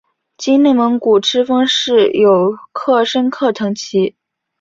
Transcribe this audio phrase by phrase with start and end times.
[0.35, 4.15] 今内蒙古赤峰市有克什克腾旗。